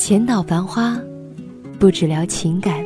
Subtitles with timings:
[0.00, 0.98] 浅岛繁花，
[1.78, 2.82] 不只聊情感。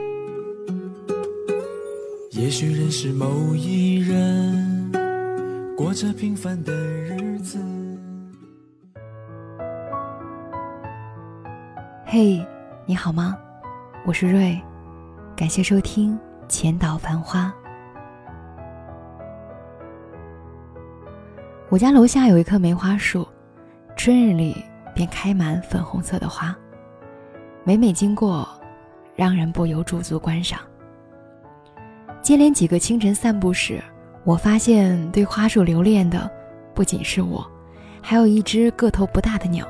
[2.32, 4.90] 也许认识某一人，
[5.76, 7.56] 过着平凡的日子。
[12.04, 12.44] 嘿，
[12.84, 13.38] 你好吗？
[14.04, 14.60] 我是瑞，
[15.36, 16.18] 感谢收听
[16.48, 17.54] 浅岛繁花。
[21.68, 23.24] 我家楼下有一棵梅花树，
[23.96, 24.56] 春日里
[24.92, 26.52] 便开满粉红色的花。
[27.66, 28.46] 每每经过，
[29.16, 30.60] 让人不由驻足观赏。
[32.20, 33.82] 接连几个清晨散步时，
[34.22, 36.30] 我发现对花树留恋的
[36.74, 37.50] 不仅是我，
[38.02, 39.66] 还有一只个头不大的鸟。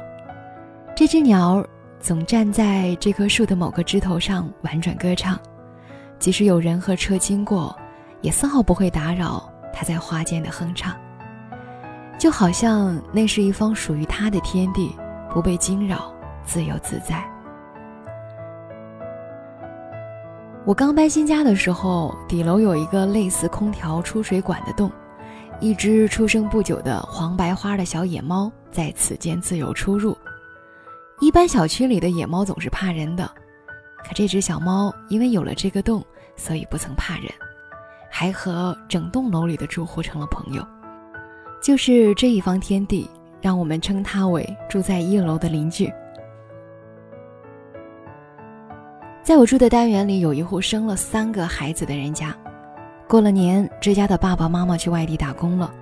[0.96, 1.64] 这只鸟
[2.00, 5.38] 总站在这棵树的某个枝头上婉转歌唱，
[6.18, 7.76] 即使有人和车经过，
[8.22, 10.92] 也丝毫不会打扰它在花间的哼唱，
[12.18, 14.90] 就好像那是一方属于它的天地，
[15.30, 16.12] 不被惊扰，
[16.44, 17.24] 自由自在。
[20.66, 24.90] 我刚搬新家的时候，底楼有一个类似空调出水管的洞，
[25.60, 30.16] 一只出生不久的黄白花的小野猫在此间自由出入。
[31.20, 33.30] 一般小区里的野猫总是怕人的，
[33.98, 36.02] 可这只小猫因为有了这个洞，
[36.34, 37.26] 所以不曾怕人，
[38.10, 40.66] 还和整栋楼里的住户成了朋友。
[41.62, 43.06] 就是这一方天地，
[43.42, 45.92] 让我们称它为住在一楼的邻居。
[49.24, 52.36] 在我住的单元里，有一户生了三个孩子的人家。
[53.08, 55.72] 过了年，这家的爸爸妈妈去外地打工了，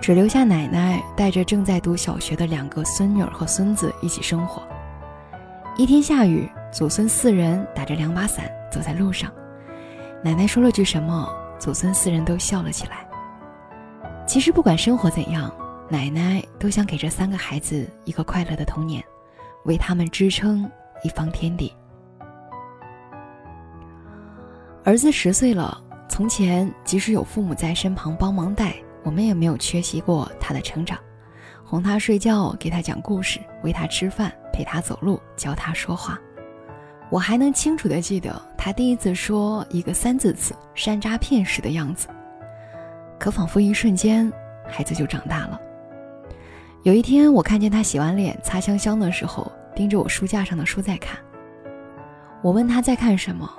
[0.00, 4.66] 只留下奶奶带着正在读小学的两个孙女儿和孙子一起生活。
[5.76, 9.30] 一天下雨，祖孙四人打着两把伞走在路上，
[10.20, 13.06] 奶奶说了句什么，祖孙四人都笑了起来。
[14.26, 15.54] 其实不管生活怎样，
[15.88, 19.00] 奶奶都想给这三个孩子一个快乐的童年，
[19.66, 20.68] 为他们支撑
[21.04, 21.72] 一方天地。
[24.86, 30.96] 儿子十岁了，从前即使有父母在身旁帮忙带，我们也没有缺席过他的成长，
[31.64, 36.16] 哄他睡觉，给他讲故事，喂他吃饭，陪他走路，教他说话。
[37.10, 42.06] 我还能清楚地记得他第一次说一个三字词“山楂片”时的样子。
[43.18, 44.32] 可仿佛一瞬间，
[44.68, 45.60] 孩子就长大了。
[46.84, 51.18] 有一天，我看见他洗完脸、擦香香的时候，盯着我书架上的书在看。
[52.40, 53.50] 我问他在看什么。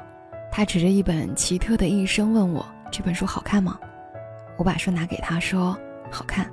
[0.57, 3.77] 他指着一本奇特的《一生》问我：“这本书好看吗？”
[4.57, 5.77] 我把书拿给他说
[6.09, 6.51] ：“好看。”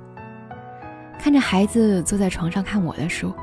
[1.17, 3.33] 看着孩子坐在床上看我的书，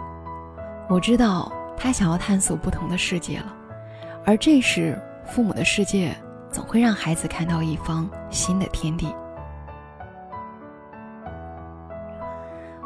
[0.89, 3.53] 我知道他想要探索不同的世界了。
[4.25, 4.97] 而这时，
[5.27, 6.17] 父母的世界
[6.49, 9.13] 总会让孩子看到一方新的天地。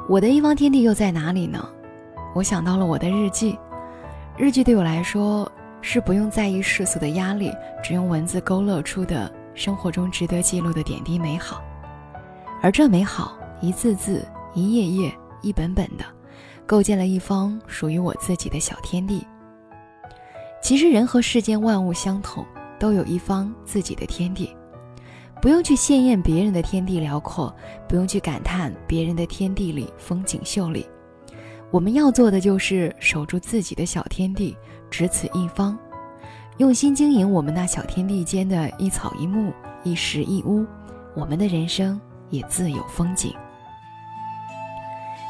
[0.09, 1.63] 我的一方天地又在哪里呢？
[2.35, 3.59] 我想到了我的日记，
[4.35, 5.47] 日记对我来说。
[5.81, 11.63] 是不用在意世俗的压力，只用文字勾勒出的生活中值得记录的点滴美好，
[12.61, 16.05] 而这美好一字字、一页页、一本本的，
[16.67, 19.25] 构建了一方属于我自己的小天地。
[20.61, 22.45] 其实人和世间万物相同，
[22.79, 24.55] 都有一方自己的天地，
[25.41, 27.55] 不用去羡艳别人的天地辽阔，
[27.89, 30.85] 不用去感叹别人的天地里风景秀丽。
[31.71, 34.57] 我们要做的就是守住自己的小天地。
[34.91, 35.79] 只此一方，
[36.59, 39.53] 用心经营我们那小天地间的一草一木、
[39.83, 40.65] 一石一屋，
[41.15, 43.35] 我们的人生也自有风景。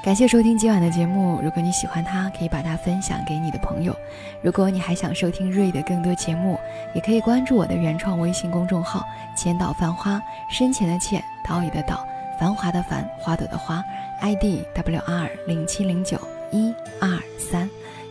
[0.05, 3.93] 感谢收听今晚的节目，如果你喜欢它，可以把它分享给你的朋友。
[4.41, 6.57] 如果你还想收听瑞的更多节目，
[6.95, 9.04] 也可以关注我的原创微信公众号
[9.36, 12.07] “浅岛繁花”，深浅的浅，岛屿的岛，
[12.39, 13.83] 繁华的繁，花朵的花
[14.21, 16.16] ，ID W R 零七零九
[16.53, 17.16] 一二。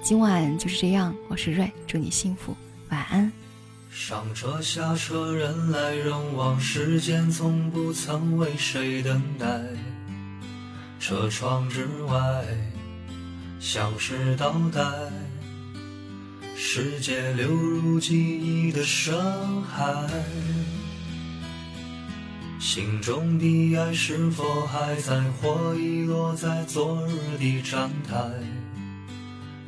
[0.06, 2.56] 今晚就是这样，我是瑞，祝你幸福，
[2.90, 3.31] 晚安。
[3.90, 9.60] 上车下车，人来人往，时间从不曾为谁等待。
[11.00, 12.46] 车窗之外，
[13.60, 14.84] 像是倒带，
[16.56, 20.07] 世界流入记忆的深海。
[22.60, 28.16] 心中的爱是否还在，或遗落在昨日的站台？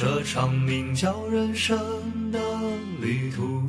[0.00, 1.76] 这场名叫人生
[2.30, 2.38] 的
[3.00, 3.68] 旅途，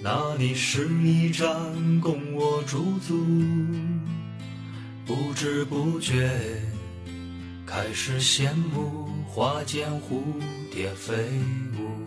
[0.00, 1.50] 那里是一站
[2.00, 3.26] 供我驻足，
[5.04, 6.30] 不知不觉
[7.66, 10.22] 开始羡慕花间蝴
[10.72, 11.14] 蝶飞
[11.76, 12.06] 舞。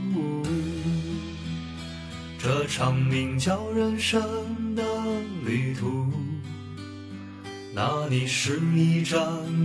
[2.43, 4.19] 这场名叫人生
[4.75, 4.83] 的
[5.45, 6.11] 旅途，
[7.71, 9.21] 那里是一站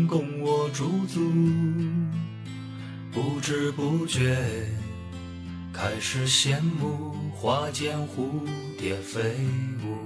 [0.06, 1.32] 供我驻足，
[3.10, 4.36] 不知不觉
[5.72, 8.46] 开始羡慕花间蝴
[8.78, 9.22] 蝶飞
[9.82, 10.05] 舞。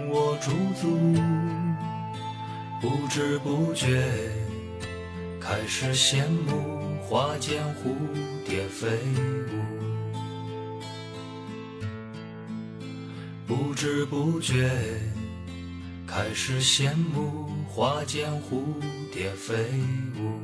[0.41, 0.97] 驻足，
[2.81, 4.03] 不知不觉
[5.39, 7.93] 开始羡慕花间蝴
[8.43, 8.87] 蝶飞
[9.51, 9.61] 舞，
[13.45, 14.71] 不知不觉
[16.07, 18.63] 开始羡慕花间蝴
[19.13, 19.53] 蝶飞
[20.19, 20.41] 舞。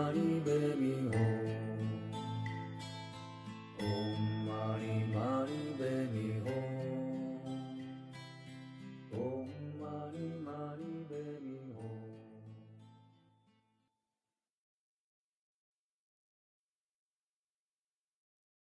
[0.00, 0.29] one